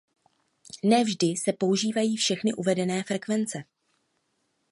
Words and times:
Ne 0.83 1.03
vždy 1.03 1.35
se 1.37 1.53
používají 1.53 2.17
všechny 2.17 2.53
uvedené 2.53 3.03
frekvence. 3.03 3.63